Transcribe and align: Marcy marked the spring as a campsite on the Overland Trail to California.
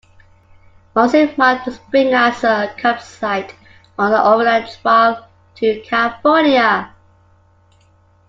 Marcy 0.95 1.31
marked 1.37 1.65
the 1.65 1.71
spring 1.73 2.11
as 2.11 2.43
a 2.43 2.73
campsite 2.75 3.53
on 3.99 4.09
the 4.09 4.19
Overland 4.23 4.65
Trail 4.81 5.27
to 5.57 5.79
California. 5.83 6.91